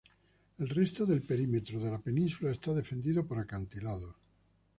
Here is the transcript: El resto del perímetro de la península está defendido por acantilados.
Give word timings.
El 0.57 0.69
resto 0.69 1.05
del 1.05 1.21
perímetro 1.21 1.79
de 1.79 1.91
la 1.91 1.99
península 1.99 2.49
está 2.49 2.73
defendido 2.73 3.23
por 3.23 3.37
acantilados. 3.37 4.15